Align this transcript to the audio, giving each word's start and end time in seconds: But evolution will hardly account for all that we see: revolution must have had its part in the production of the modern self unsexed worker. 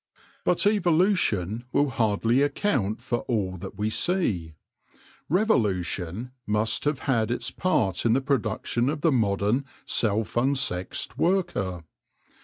But 0.43 0.65
evolution 0.65 1.65
will 1.71 1.91
hardly 1.91 2.41
account 2.41 3.01
for 3.01 3.19
all 3.27 3.57
that 3.57 3.77
we 3.77 3.91
see: 3.91 4.55
revolution 5.29 6.31
must 6.47 6.85
have 6.85 7.01
had 7.01 7.29
its 7.29 7.51
part 7.51 8.03
in 8.03 8.13
the 8.13 8.19
production 8.21 8.89
of 8.89 9.01
the 9.01 9.11
modern 9.11 9.63
self 9.85 10.35
unsexed 10.37 11.19
worker. 11.19 11.83